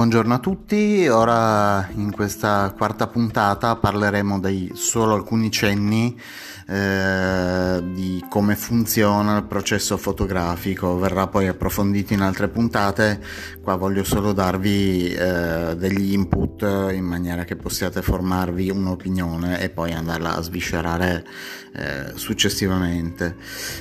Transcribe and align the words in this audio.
Buongiorno 0.00 0.32
a 0.32 0.38
tutti, 0.38 1.06
ora 1.08 1.86
in 1.96 2.10
questa 2.10 2.72
quarta 2.74 3.06
puntata 3.06 3.76
parleremo 3.76 4.40
di 4.40 4.70
solo 4.72 5.12
alcuni 5.12 5.50
cenni 5.50 6.18
eh, 6.66 7.82
di 7.92 8.24
come 8.30 8.56
funziona 8.56 9.36
il 9.36 9.44
processo 9.44 9.98
fotografico, 9.98 10.96
verrà 10.96 11.26
poi 11.26 11.48
approfondito 11.48 12.14
in 12.14 12.22
altre 12.22 12.48
puntate, 12.48 13.20
qua 13.62 13.76
voglio 13.76 14.02
solo 14.02 14.32
darvi 14.32 15.12
eh, 15.12 15.76
degli 15.76 16.14
input 16.14 16.62
in 16.62 17.04
maniera 17.04 17.44
che 17.44 17.56
possiate 17.56 18.00
formarvi 18.00 18.70
un'opinione 18.70 19.60
e 19.60 19.68
poi 19.68 19.92
andarla 19.92 20.34
a 20.34 20.40
sviscerare 20.40 21.26
eh, 21.74 22.12
successivamente. 22.14 23.36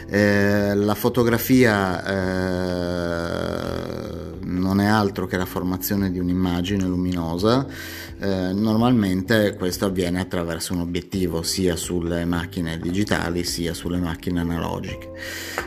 Eh, 0.10 0.76
la 0.76 0.96
fotografia 0.96 2.04
eh, 2.04 4.09
non 4.70 4.82
è 4.82 4.86
altro 4.86 5.26
che 5.26 5.36
la 5.36 5.48
formazione 5.48 6.12
di 6.12 6.20
un'immagine 6.20 6.84
luminosa, 6.84 7.66
eh, 8.20 8.54
normalmente 8.54 9.56
questo 9.56 9.86
avviene 9.86 10.20
attraverso 10.20 10.74
un 10.74 10.82
obiettivo 10.82 11.42
sia 11.42 11.76
sulle 11.76 12.24
macchine 12.26 12.78
digitali 12.78 13.44
sia 13.44 13.74
sulle 13.74 13.98
macchine 13.98 14.42
analogiche. 14.42 15.12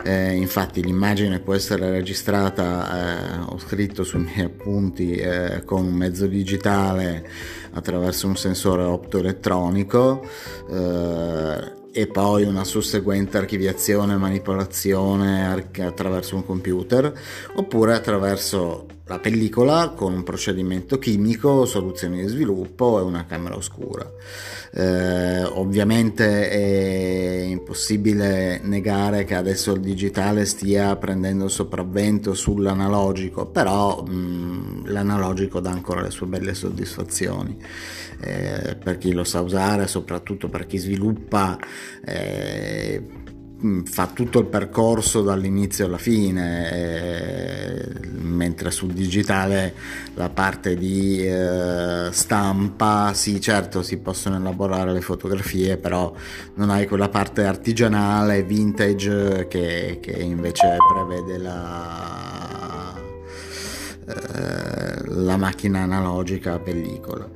Eh, 0.05 0.34
infatti 0.34 0.84
l'immagine 0.84 1.41
può 1.41 1.52
essere 1.55 1.91
registrata, 1.91 3.38
eh, 3.38 3.38
ho 3.48 3.59
scritto 3.59 4.05
sui 4.05 4.20
miei 4.20 4.45
appunti, 4.45 5.14
eh, 5.14 5.64
con 5.64 5.84
un 5.84 5.95
mezzo 5.95 6.27
digitale 6.28 7.28
attraverso 7.73 8.28
un 8.28 8.37
sensore 8.37 8.84
optoelettronico 8.84 10.25
eh, 10.70 11.80
e 11.93 12.07
poi 12.07 12.45
una 12.45 12.65
susseguente 12.65 13.37
archiviazione 13.37 14.15
e 14.15 14.17
manipolazione 14.17 15.69
attraverso 15.79 16.37
un 16.37 16.47
computer 16.47 17.13
oppure 17.55 17.95
attraverso 17.95 18.87
la 19.07 19.19
pellicola 19.19 19.93
con 19.95 20.15
un 20.15 20.23
procedimento 20.23 20.99
chimico, 20.99 21.67
soluzioni 21.67 22.23
di 22.23 22.29
sviluppo 22.29 22.99
e 22.99 23.03
una 23.03 23.27
camera 23.27 23.57
oscura. 23.57 24.11
Eh, 24.73 25.43
ovviamente 25.45 26.49
è 26.49 27.22
impossibile 27.63 28.61
negare 28.63 29.25
che 29.25 29.35
adesso 29.35 29.73
il 29.73 29.81
digitale 29.81 30.45
stia 30.45 30.97
prendendo 30.97 31.49
sopravvento 31.49 32.35
sull'analogico, 32.35 33.47
però 33.47 34.03
mh, 34.03 34.13
mm, 34.13 34.87
l'analogico 34.87 35.61
dà 35.61 35.71
ancora 35.71 36.03
le 36.03 36.11
sue 36.11 36.27
belle 36.27 36.55
soddisfazioni. 36.55 37.57
Eh, 38.21 38.77
per 38.77 38.99
chi 38.99 39.13
lo 39.13 39.25
sa 39.25 39.41
usare, 39.41 39.87
soprattutto 39.87 40.49
per 40.49 40.67
chi 40.67 40.79
sviluppa 40.79 41.59
eh, 42.05 43.03
fa 43.85 44.09
tutto 44.09 44.41
il 44.41 44.47
percorso 44.47 45.23
dall'inizio 45.23 45.87
alla 45.87 45.99
fine, 45.99 46.73
eh, 46.73 47.89
mentre 48.11 48.71
sul 48.71 48.93
digitale 48.93 49.75
la 50.15 50.29
parte 50.29 50.77
di 50.77 51.25
eh, 51.25 52.09
stampa, 52.11 53.13
sì 53.15 53.41
certo 53.41 53.83
si 53.83 53.99
possono 53.99 54.37
elaborare 54.37 54.93
le 54.93 55.01
fotografie, 55.01 55.77
però 55.77 56.13
non 56.55 56.71
hai 56.71 56.87
quella 56.87 57.09
parte 57.09 57.45
artigianale, 57.45 58.43
vintage 58.43 59.47
che, 59.49 59.99
che 60.03 60.13
invece 60.13 60.77
prevede 60.93 61.39
la, 61.39 62.95
eh, 64.07 65.05
la 65.07 65.37
macchina 65.37 65.81
analogica 65.81 66.59
pellicola. 66.59 67.29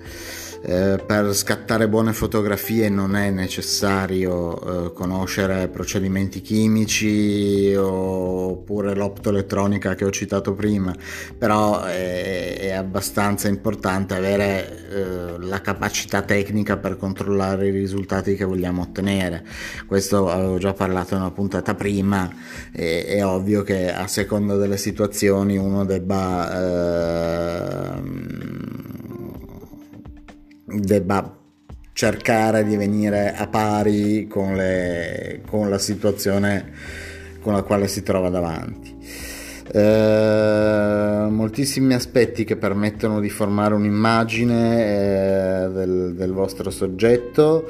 Eh, 0.68 1.00
per 1.06 1.32
scattare 1.32 1.88
buone 1.88 2.12
fotografie 2.12 2.88
non 2.88 3.14
è 3.14 3.30
necessario 3.30 4.86
eh, 4.86 4.92
conoscere 4.92 5.68
procedimenti 5.68 6.40
chimici 6.40 7.72
oppure 7.76 8.92
l'optoelettronica 8.96 9.94
che 9.94 10.04
ho 10.04 10.10
citato 10.10 10.54
prima, 10.54 10.92
però 11.38 11.84
è, 11.84 12.58
è 12.58 12.72
abbastanza 12.72 13.46
importante 13.46 14.14
avere 14.14 14.88
eh, 14.90 15.38
la 15.38 15.60
capacità 15.60 16.22
tecnica 16.22 16.76
per 16.78 16.96
controllare 16.96 17.68
i 17.68 17.70
risultati 17.70 18.34
che 18.34 18.44
vogliamo 18.44 18.82
ottenere. 18.82 19.44
Questo 19.86 20.28
avevo 20.28 20.58
già 20.58 20.72
parlato 20.72 21.14
in 21.14 21.20
una 21.20 21.30
puntata 21.30 21.76
prima, 21.76 22.28
e, 22.72 23.06
è 23.06 23.24
ovvio 23.24 23.62
che 23.62 23.92
a 23.92 24.08
seconda 24.08 24.56
delle 24.56 24.78
situazioni 24.78 25.56
uno 25.56 25.84
debba 25.84 26.50
ehm, 27.94 28.85
debba 30.66 31.38
cercare 31.92 32.64
di 32.64 32.76
venire 32.76 33.32
a 33.34 33.46
pari 33.46 34.26
con, 34.26 34.54
le, 34.54 35.40
con 35.48 35.70
la 35.70 35.78
situazione 35.78 36.72
con 37.40 37.54
la 37.54 37.62
quale 37.62 37.88
si 37.88 38.02
trova 38.02 38.28
davanti. 38.28 38.94
Eh, 39.72 41.26
moltissimi 41.30 41.94
aspetti 41.94 42.44
che 42.44 42.56
permettono 42.56 43.20
di 43.20 43.30
formare 43.30 43.74
un'immagine 43.74 45.64
eh, 45.64 45.68
del, 45.70 46.14
del, 46.14 46.32
vostro 46.32 46.70
soggetto 46.70 47.68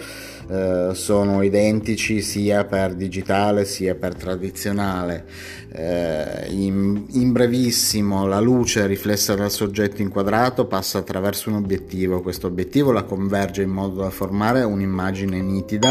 eh, 0.48 0.90
sono 0.94 1.42
identici 1.42 2.20
sia 2.20 2.64
per 2.64 2.94
digitale 2.94 3.64
sia 3.64 3.94
per 3.94 4.14
tradizionale. 4.14 5.24
Eh, 5.72 6.46
in, 6.50 7.04
in, 7.10 7.32
brevissimo, 7.32 8.26
la 8.26 8.40
luce 8.40 8.86
riflessa 8.86 9.34
dal 9.34 9.50
soggetto 9.50 10.02
inquadrato 10.02 10.66
passa 10.66 10.98
attraverso 10.98 11.48
un 11.50 11.56
obiettivo, 11.56 12.22
questo 12.22 12.46
obiettivo 12.46 12.92
la 12.92 13.02
converge 13.02 13.62
in 13.62 13.70
modo 13.70 14.02
da 14.02 14.10
formare 14.10 14.62
un'immagine 14.62 15.40
nitida. 15.40 15.90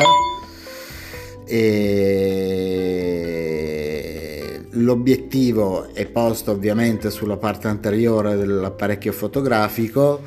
E 1.47 2.75
l'obiettivo 4.69 5.93
è 5.93 6.05
posto 6.07 6.51
ovviamente 6.51 7.09
sulla 7.09 7.37
parte 7.37 7.67
anteriore 7.67 8.35
dell'apparecchio 8.35 9.11
fotografico 9.11 10.21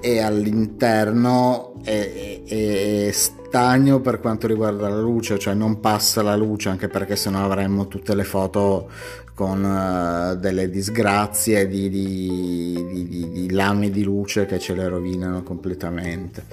e 0.00 0.20
all'interno 0.20 1.74
è, 1.82 2.42
è, 2.44 3.06
è, 3.06 3.12
stagno 3.48 4.00
per 4.00 4.20
quanto 4.20 4.46
riguarda 4.46 4.88
la 4.88 5.00
luce, 5.00 5.38
cioè 5.38 5.54
non 5.54 5.80
passa 5.80 6.22
la 6.22 6.36
luce 6.36 6.68
anche 6.68 6.88
perché 6.88 7.16
sennò 7.16 7.42
avremmo 7.44 7.88
tutte 7.88 8.14
le 8.14 8.24
foto 8.24 8.90
con 9.34 9.64
uh, 9.64 10.36
delle 10.36 10.68
disgrazie 10.68 11.66
di, 11.66 11.88
di, 11.88 13.06
di, 13.08 13.30
di, 13.30 13.50
lame 13.50 13.90
di 13.90 14.02
luce 14.02 14.44
che 14.46 14.58
ce 14.58 14.74
le 14.74 14.86
rovinano 14.88 15.42
completamente. 15.42 16.44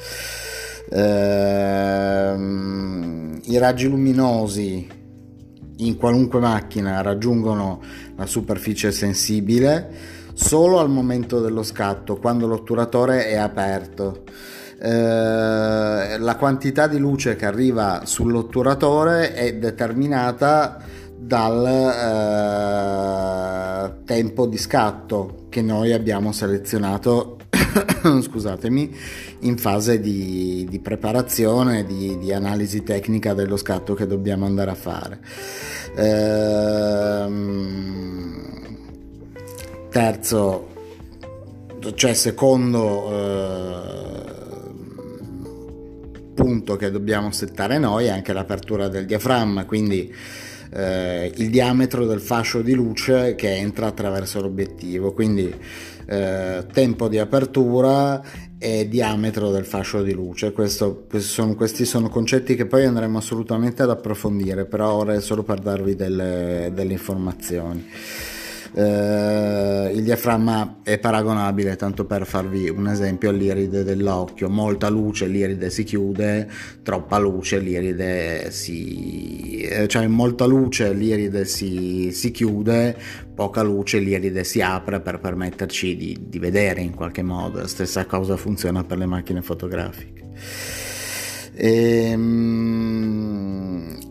Uh, 0.90 0.96
I 3.44 3.58
raggi 3.58 3.90
luminosi 3.90 4.88
in 5.78 5.98
qualunque 5.98 6.40
macchina 6.40 7.02
raggiungono 7.02 7.82
la 8.16 8.26
superficie 8.26 8.92
sensibile 8.92 10.14
solo 10.34 10.80
al 10.80 10.90
momento 10.90 11.42
dello 11.42 11.64
scatto, 11.64 12.16
quando 12.18 12.48
l'otturatore 12.48 13.28
è 13.28 13.36
aperto. 13.36 14.24
Eh, 14.78 16.18
la 16.18 16.36
quantità 16.38 16.88
di 16.88 16.98
luce 16.98 17.36
che 17.36 17.46
arriva 17.46 18.02
sull'otturatore 18.04 19.34
è 19.34 19.56
determinata 19.56 20.78
dal 21.18 21.66
eh, 23.90 24.04
tempo 24.06 24.46
di 24.46 24.58
scatto 24.58 25.46
che 25.50 25.62
noi 25.62 25.94
abbiamo 25.94 26.32
selezionato 26.34 27.38
scusatemi, 28.22 28.96
in 29.40 29.58
fase 29.58 30.00
di, 30.00 30.66
di 30.70 30.80
preparazione, 30.80 31.84
di, 31.86 32.18
di, 32.18 32.32
analisi 32.34 32.84
tecnica 32.84 33.34
dello 33.34 33.58
scatto 33.58 33.94
che 33.94 34.08
dobbiamo 34.08 34.46
andare 34.46 34.72
a 34.72 34.76
fare. 34.76 35.20
Ehm, 35.96 37.44
terzo, 39.90 40.68
cioè 41.96 42.14
secondo 42.14 43.12
eh, 43.12 44.25
punto 46.46 46.76
che 46.76 46.92
dobbiamo 46.92 47.32
settare 47.32 47.80
noi 47.80 48.06
è 48.06 48.10
anche 48.10 48.32
l'apertura 48.32 48.88
del 48.88 49.08
diaframma, 49.08 49.66
quindi 49.66 50.14
eh, 50.72 51.32
il 51.38 51.50
diametro 51.50 52.06
del 52.06 52.20
fascio 52.20 52.62
di 52.62 52.76
luce 52.76 53.34
che 53.34 53.56
entra 53.56 53.88
attraverso 53.88 54.40
l'obiettivo, 54.42 55.12
quindi 55.12 55.52
eh, 56.06 56.64
tempo 56.72 57.08
di 57.08 57.18
apertura 57.18 58.22
e 58.60 58.88
diametro 58.88 59.50
del 59.50 59.66
fascio 59.66 60.04
di 60.04 60.14
luce. 60.14 60.52
Questo, 60.52 61.08
sono, 61.18 61.56
questi, 61.56 61.84
sono, 61.84 62.10
concetti 62.10 62.54
che 62.54 62.68
poi 62.68 62.86
andremo 62.86 63.18
assolutamente 63.18 63.82
ad 63.82 63.90
approfondire, 63.90 64.66
però 64.66 64.94
ora 64.94 65.16
è 65.16 65.22
solo 65.22 65.42
per 65.42 65.58
darvi 65.62 65.96
delle, 65.96 66.70
delle 66.76 66.92
informazioni. 66.92 67.90
Eh, 68.78 69.92
il 69.94 70.04
diaframma 70.04 70.80
è 70.84 71.00
paragonabile, 71.00 71.78
tanto 71.78 72.04
per 72.04 72.26
farvi 72.26 72.68
un 72.68 72.88
esempio, 72.88 73.30
all'iride 73.30 73.86
dell'occhio. 73.86 74.50
Molta 74.50 74.90
luce, 74.90 75.28
l'iride 75.28 75.70
si 75.70 75.86
chiude, 75.86 76.50
troppa 76.84 77.18
luce, 77.18 77.60
l'iride 77.60 78.52
si... 78.52 79.62
Eh, 79.62 79.88
cioè 79.88 80.08
molta 80.08 80.46
luce, 80.46 80.92
l'iride 80.94 81.46
si, 81.46 82.10
si 82.12 82.32
chiude, 82.32 82.98
poca 83.34 83.64
luce, 83.64 84.00
l'iride 84.00 84.44
si 84.44 84.60
apre 84.62 85.00
per 85.00 85.20
permetterci 85.20 85.96
di, 85.96 86.26
di 86.28 86.40
vedere 86.40 86.82
in 86.82 86.94
qualche 86.94 87.24
modo. 87.24 87.60
La 87.60 87.68
stessa 87.68 88.06
cosa 88.06 88.36
funziona 88.36 88.84
per 88.84 88.98
le 88.98 89.06
macchine 89.06 89.42
fotografiche. 89.42 90.24
Ehm, 91.58 92.36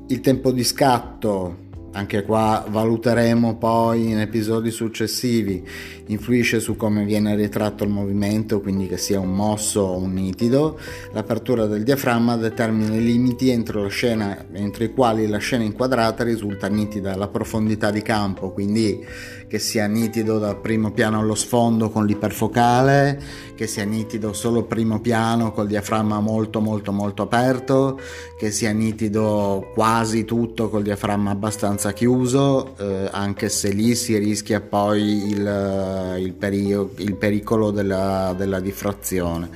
il 0.08 0.20
tempo 0.20 0.50
di 0.50 0.64
scatto 0.64 1.63
anche 1.94 2.22
qua 2.24 2.66
valuteremo 2.68 3.56
poi 3.56 4.10
in 4.10 4.18
episodi 4.18 4.70
successivi, 4.70 5.66
influisce 6.06 6.60
su 6.60 6.76
come 6.76 7.04
viene 7.04 7.34
ritratto 7.34 7.84
il 7.84 7.90
movimento, 7.90 8.60
quindi 8.60 8.86
che 8.86 8.96
sia 8.96 9.20
un 9.20 9.34
mosso 9.34 9.80
o 9.80 9.96
un 9.96 10.12
nitido. 10.12 10.78
L'apertura 11.12 11.66
del 11.66 11.82
diaframma 11.82 12.36
determina 12.36 12.94
i 12.94 13.02
limiti 13.02 13.50
entro, 13.50 13.88
scena, 13.88 14.46
entro 14.52 14.84
i 14.84 14.92
quali 14.92 15.26
la 15.26 15.38
scena 15.38 15.64
inquadrata 15.64 16.24
risulta 16.24 16.68
nitida, 16.68 17.16
la 17.16 17.28
profondità 17.28 17.90
di 17.90 18.02
campo, 18.02 18.50
quindi 18.50 19.04
che 19.46 19.58
sia 19.60 19.86
nitido 19.86 20.38
dal 20.38 20.60
primo 20.60 20.90
piano 20.90 21.20
allo 21.20 21.34
sfondo 21.34 21.88
con 21.90 22.06
l'iperfocale, 22.06 23.20
che 23.54 23.66
sia 23.66 23.84
nitido 23.84 24.32
solo 24.32 24.64
primo 24.64 25.00
piano 25.00 25.52
col 25.52 25.68
diaframma 25.68 26.18
molto 26.18 26.60
molto 26.60 26.90
molto 26.90 27.22
aperto, 27.22 28.00
che 28.36 28.50
sia 28.50 28.72
nitido 28.72 29.70
quasi 29.72 30.24
tutto 30.24 30.68
col 30.68 30.82
diaframma 30.82 31.30
abbastanza 31.30 31.92
chiuso, 31.92 32.76
eh, 32.78 33.08
anche 33.12 33.48
se 33.48 33.70
lì 33.70 33.94
si 33.94 34.18
rischia 34.18 34.60
poi 34.60 35.28
il, 35.28 35.46
il, 36.18 36.32
perio, 36.32 36.92
il 36.98 37.16
pericolo 37.16 37.70
della, 37.70 38.34
della 38.36 38.60
diffrazione, 38.60 39.48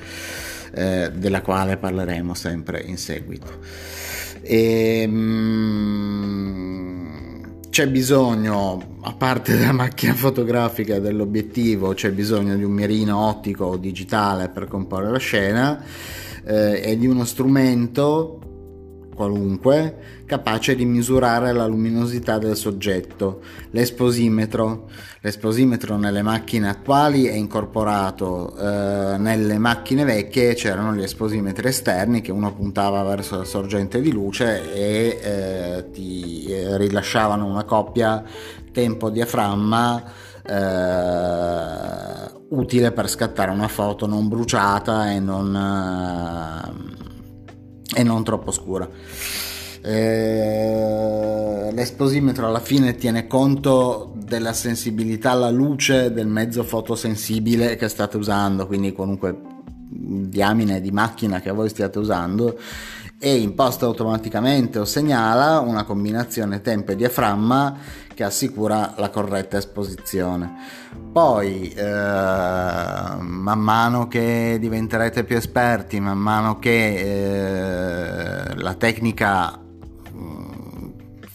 eh, 0.74 1.10
della 1.14 1.42
quale 1.42 1.76
parleremo 1.76 2.34
sempre 2.34 2.82
in 2.84 2.96
seguito. 2.96 3.46
E, 4.42 5.04
mm, 5.06 6.78
c'è 7.70 7.86
bisogno, 7.86 8.98
a 9.02 9.12
parte 9.12 9.56
della 9.56 9.72
macchina 9.72 10.14
fotografica 10.14 10.96
e 10.96 11.00
dell'obiettivo, 11.00 11.94
c'è 11.94 12.10
bisogno 12.10 12.56
di 12.56 12.64
un 12.64 12.72
mirino 12.72 13.16
ottico 13.18 13.66
o 13.66 13.76
digitale 13.76 14.48
per 14.48 14.66
comporre 14.66 15.10
la 15.10 15.18
scena 15.18 15.80
eh, 16.44 16.80
e 16.82 16.98
di 16.98 17.06
uno 17.06 17.24
strumento 17.24 18.57
qualunque 19.18 20.22
capace 20.26 20.76
di 20.76 20.84
misurare 20.84 21.52
la 21.52 21.66
luminosità 21.66 22.38
del 22.38 22.54
soggetto. 22.56 23.40
L'esposimetro. 23.70 24.88
L'esposimetro 25.20 25.96
nelle 25.96 26.22
macchine 26.22 26.68
attuali 26.68 27.24
è 27.24 27.32
incorporato, 27.32 28.56
eh, 28.56 29.18
nelle 29.18 29.58
macchine 29.58 30.04
vecchie 30.04 30.54
c'erano 30.54 30.94
gli 30.94 31.02
esposimetri 31.02 31.66
esterni 31.66 32.20
che 32.20 32.30
uno 32.30 32.54
puntava 32.54 33.02
verso 33.02 33.36
la 33.38 33.44
sorgente 33.44 34.00
di 34.00 34.12
luce 34.12 34.72
e 34.72 35.18
eh, 35.20 35.90
ti 35.90 36.46
eh, 36.46 36.76
rilasciavano 36.76 37.44
una 37.46 37.64
coppia 37.64 38.22
tempo 38.70 39.10
diaframma 39.10 40.04
eh, 40.46 42.30
utile 42.50 42.92
per 42.92 43.08
scattare 43.08 43.50
una 43.50 43.66
foto 43.66 44.06
non 44.06 44.28
bruciata 44.28 45.10
e 45.10 45.18
non 45.18 45.54
eh, 45.54 47.17
e 47.94 48.02
non 48.02 48.24
troppo 48.24 48.50
scura. 48.50 48.88
Eh, 49.80 51.70
l'esposimetro 51.72 52.46
alla 52.46 52.60
fine 52.60 52.96
tiene 52.96 53.26
conto 53.26 54.12
della 54.16 54.52
sensibilità 54.52 55.30
alla 55.30 55.50
luce 55.50 56.12
del 56.12 56.26
mezzo 56.26 56.62
fotosensibile 56.64 57.76
che 57.76 57.88
state 57.88 58.16
usando, 58.16 58.66
quindi 58.66 58.92
qualunque 58.92 59.56
diamine 59.90 60.80
di 60.80 60.90
macchina 60.90 61.40
che 61.40 61.50
voi 61.50 61.68
stiate 61.68 61.98
usando 61.98 62.58
e 63.20 63.36
imposta 63.36 63.84
automaticamente 63.84 64.78
o 64.78 64.84
segnala 64.84 65.58
una 65.58 65.84
combinazione 65.84 66.60
tempo 66.60 66.92
e 66.92 66.96
diaframma 66.96 67.76
che 68.14 68.24
assicura 68.24 68.94
la 68.96 69.10
corretta 69.10 69.56
esposizione. 69.58 70.54
Poi, 71.12 71.70
eh, 71.70 71.82
man 71.84 73.58
mano 73.60 74.08
che 74.08 74.56
diventerete 74.60 75.24
più 75.24 75.36
esperti, 75.36 76.00
man 76.00 76.18
mano 76.18 76.58
che 76.58 78.50
eh, 78.50 78.56
la 78.56 78.74
tecnica 78.74 79.66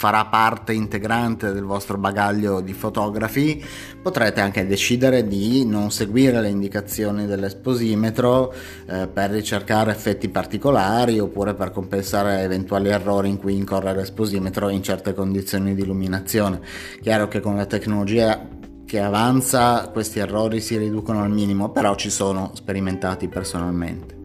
farà 0.03 0.25
parte 0.25 0.73
integrante 0.73 1.53
del 1.53 1.63
vostro 1.63 1.97
bagaglio 1.97 2.59
di 2.59 2.73
fotografi, 2.73 3.63
potrete 4.01 4.41
anche 4.41 4.67
decidere 4.67 5.25
di 5.25 5.65
non 5.65 5.91
seguire 5.91 6.41
le 6.41 6.49
indicazioni 6.49 7.25
dell'esposimetro 7.25 8.53
eh, 8.85 9.07
per 9.07 9.29
ricercare 9.29 9.91
effetti 9.91 10.27
particolari 10.27 11.19
oppure 11.19 11.53
per 11.53 11.71
compensare 11.71 12.41
eventuali 12.41 12.89
errori 12.89 13.29
in 13.29 13.37
cui 13.37 13.55
incorre 13.55 13.95
l'esposimetro 13.95 14.67
in 14.67 14.83
certe 14.83 15.13
condizioni 15.13 15.73
di 15.73 15.83
illuminazione. 15.83 16.59
Chiaro 17.01 17.29
che 17.29 17.39
con 17.39 17.55
la 17.55 17.65
tecnologia 17.65 18.45
che 18.85 18.99
avanza 18.99 19.89
questi 19.93 20.19
errori 20.19 20.59
si 20.59 20.75
riducono 20.75 21.23
al 21.23 21.31
minimo, 21.31 21.69
però 21.69 21.95
ci 21.95 22.09
sono 22.09 22.51
sperimentati 22.55 23.29
personalmente. 23.29 24.19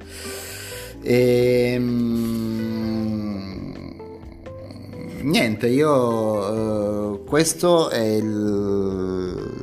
Ehm, 1.03 2.78
niente, 5.23 5.69
io 5.69 7.15
eh, 7.15 7.25
questo 7.25 7.91
è 7.91 8.01
il, 8.01 9.59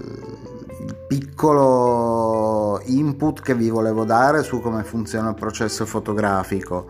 piccolo 1.07 2.81
input 2.85 3.41
che 3.41 3.53
vi 3.53 3.69
volevo 3.69 4.05
dare 4.05 4.43
su 4.43 4.59
come 4.59 4.83
funziona 4.83 5.29
il 5.29 5.35
processo 5.35 5.85
fotografico. 5.85 6.87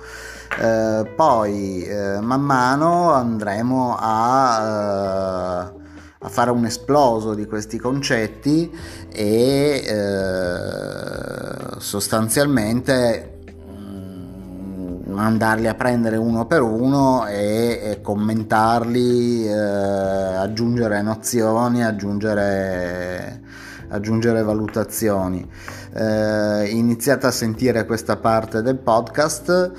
Eh, 0.59 1.11
poi 1.15 1.83
eh, 1.83 2.19
man 2.21 2.41
mano 2.41 3.11
andremo 3.11 3.95
a, 3.99 4.61
eh, 4.61 5.73
a, 6.19 6.29
fare 6.29 6.51
un 6.51 6.65
esploso 6.65 7.33
di 7.33 7.45
questi 7.45 7.77
concetti 7.77 8.71
e 9.11 9.83
eh, 9.85 11.79
sostanzialmente 11.79 13.34
andarli 15.17 15.67
a 15.67 15.73
prendere 15.73 16.17
uno 16.17 16.45
per 16.45 16.61
uno 16.61 17.27
e, 17.27 17.79
e 17.83 18.01
commentarli, 18.01 19.47
eh, 19.47 19.53
aggiungere 19.53 21.01
nozioni, 21.01 21.83
aggiungere, 21.83 23.41
aggiungere 23.89 24.43
valutazioni. 24.43 25.47
Eh, 25.93 26.69
iniziate 26.71 27.27
a 27.27 27.31
sentire 27.31 27.85
questa 27.85 28.17
parte 28.17 28.61
del 28.61 28.77
podcast 28.77 29.71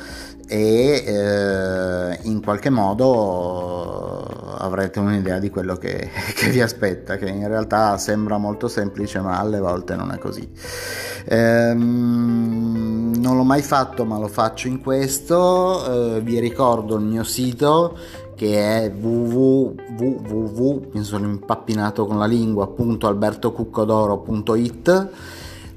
e 0.48 1.02
eh, 1.04 2.18
in 2.22 2.40
qualche 2.40 2.70
modo 2.70 4.22
avrete 4.58 5.00
un'idea 5.00 5.38
di 5.38 5.50
quello 5.50 5.74
che, 5.76 6.08
che, 6.34 6.50
vi 6.50 6.60
aspetta, 6.60 7.16
che 7.16 7.26
in 7.26 7.48
realtà 7.48 7.98
sembra 7.98 8.38
molto 8.38 8.68
semplice 8.68 9.20
ma 9.20 9.38
alle 9.38 9.58
volte 9.58 9.96
non 9.96 10.12
è 10.12 10.18
così. 10.18 10.48
Ehm, 11.24 12.65
non 13.26 13.36
l'ho 13.36 13.42
mai 13.42 13.62
fatto 13.62 14.04
ma 14.04 14.18
lo 14.18 14.28
faccio 14.28 14.68
in 14.68 14.80
questo, 14.80 16.14
eh, 16.16 16.20
vi 16.20 16.38
ricordo 16.38 16.94
il 16.94 17.02
mio 17.02 17.24
sito 17.24 17.98
che 18.36 18.84
è 18.84 18.90
www, 18.90 20.90
mi 20.92 21.02
sono 21.02 21.26
impappinato 21.26 22.06
con 22.06 22.18
la 22.18 22.26
lingua, 22.26 22.72
albertocuccodoro.it 23.00 25.08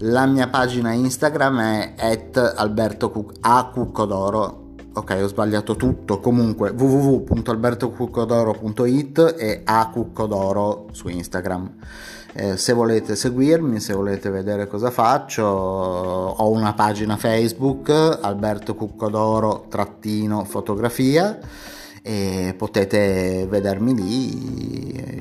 la 0.04 0.26
mia 0.28 0.48
pagina 0.48 0.94
Instagram 0.94 1.60
è 1.60 1.96
at 1.98 2.54
albertocuccodoro 2.56 4.68
ok 5.00 5.18
ho 5.22 5.28
sbagliato 5.28 5.76
tutto. 5.76 6.20
Comunque 6.20 6.70
www.albertocuccodoro.it 6.70 9.36
e 9.38 9.62
a 9.64 9.90
cuccodoro 9.90 10.88
su 10.92 11.10
Instagram. 11.10 11.74
Eh, 12.34 12.58
se 12.58 12.74
volete 12.74 13.16
seguirmi 13.16 13.80
se 13.80 13.94
volete 13.94 14.30
vedere 14.30 14.68
cosa 14.68 14.92
faccio 14.92 15.44
ho 15.44 16.48
una 16.52 16.74
pagina 16.74 17.18
Facebook 17.18 17.90
Alberto 18.22 18.76
Cuccodoro 18.76 19.66
trattino 19.68 20.44
fotografia 20.44 21.40
e 22.04 22.54
potete 22.56 23.48
vedermi 23.50 23.96
lì 23.96 25.20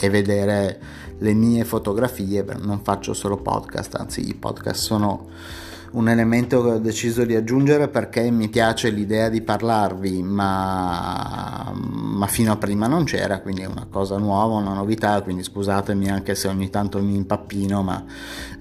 e 0.00 0.08
vedere 0.08 0.80
le 1.18 1.34
mie 1.34 1.64
fotografie, 1.64 2.42
non 2.60 2.80
faccio 2.82 3.12
solo 3.12 3.36
podcast, 3.36 3.94
anzi 3.96 4.26
i 4.26 4.34
podcast 4.34 4.82
sono 4.82 5.26
un 5.92 6.08
elemento 6.08 6.62
che 6.62 6.70
ho 6.70 6.78
deciso 6.78 7.24
di 7.24 7.34
aggiungere 7.34 7.88
perché 7.88 8.30
mi 8.30 8.48
piace 8.48 8.90
l'idea 8.90 9.28
di 9.28 9.42
parlarvi, 9.42 10.22
ma, 10.22 11.72
ma, 11.74 12.26
fino 12.26 12.52
a 12.52 12.56
prima 12.56 12.86
non 12.86 13.04
c'era, 13.04 13.40
quindi 13.40 13.62
è 13.62 13.66
una 13.66 13.86
cosa 13.90 14.16
nuova, 14.16 14.56
una 14.56 14.74
novità, 14.74 15.20
quindi 15.22 15.42
scusatemi 15.42 16.08
anche 16.10 16.34
se 16.34 16.48
ogni 16.48 16.70
tanto 16.70 17.02
mi 17.02 17.16
impappino, 17.16 17.82
ma 17.82 18.04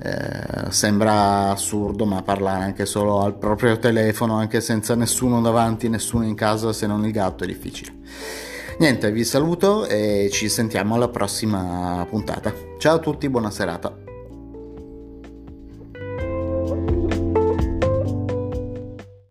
eh, 0.02 0.72
sembra 0.72 1.52
assurdo, 1.52 2.06
ma 2.06 2.22
parlare 2.22 2.64
anche 2.64 2.86
solo 2.86 3.22
al 3.22 3.36
proprio 3.36 3.78
telefono, 3.78 4.36
anche 4.36 4.62
senza 4.62 4.96
nessuno 4.96 5.42
davanti, 5.42 5.90
nessuno 5.90 6.26
in 6.26 6.36
casa 6.36 6.74
se 6.74 6.88
non 6.88 7.06
il 7.06 7.12
gatto 7.12 7.44
è 7.44 7.48
difficile. 7.48 7.94
Niente, 8.80 9.12
vi 9.12 9.26
saluto 9.26 9.86
e 9.88 10.30
ci 10.32 10.48
sentiamo 10.48 10.96
alla 10.96 11.10
prossima 11.10 12.06
puntata. 12.10 12.54
Ciao 12.78 12.96
a 12.96 13.00
tutti, 13.00 13.30
buona 13.30 13.52
serata. 13.52 14.09